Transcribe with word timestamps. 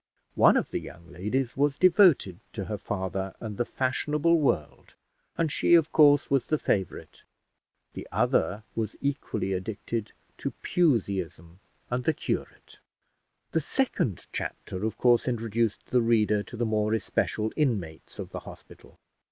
One 0.33 0.57
of 0.57 0.71
the 0.71 0.79
young 0.79 1.11
ladies 1.11 1.55
was 1.55 1.77
devoted 1.77 2.39
to 2.53 2.65
her 2.65 2.79
father 2.79 3.35
and 3.39 3.55
the 3.57 3.65
fashionable 3.65 4.39
world, 4.39 4.95
and 5.37 5.51
she 5.51 5.75
of 5.75 5.91
course 5.91 6.27
was 6.31 6.45
the 6.45 6.57
favourite; 6.57 7.21
the 7.93 8.07
other 8.11 8.63
was 8.73 8.95
equally 8.99 9.53
addicted 9.53 10.11
to 10.39 10.53
Puseyism 10.63 11.59
and 11.91 12.03
the 12.03 12.15
curate. 12.15 12.79
The 13.51 13.61
second 13.61 14.25
chapter 14.33 14.83
of 14.85 14.97
course 14.97 15.27
introduced 15.27 15.91
the 15.91 16.01
reader 16.01 16.41
to 16.41 16.57
the 16.57 16.65
more 16.65 16.95
especial 16.95 17.53
inmates 17.55 18.17
of 18.17 18.31
the 18.31 18.39
hospital. 18.39 18.97